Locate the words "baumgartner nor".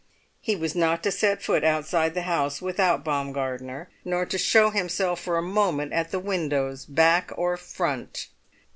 3.03-4.25